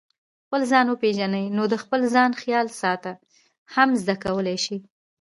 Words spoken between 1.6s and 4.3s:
د خپل ځان خیال ساتنه هم زده